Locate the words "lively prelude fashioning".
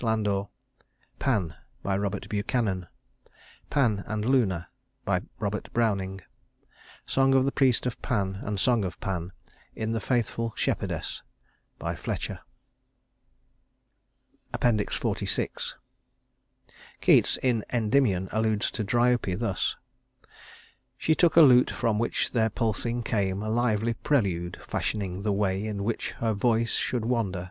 23.51-25.21